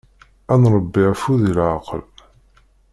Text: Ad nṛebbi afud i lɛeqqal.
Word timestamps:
Ad 0.51 0.57
nṛebbi 0.63 1.01
afud 1.13 1.41
i 1.49 1.51
lɛeqqal. 1.57 2.03